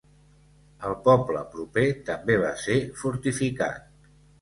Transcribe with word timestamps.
El 0.89 0.95
poble 1.09 1.45
proper 1.53 1.85
també 2.09 2.41
va 2.47 2.57
ser 2.65 2.81
fortificat. 3.05 3.89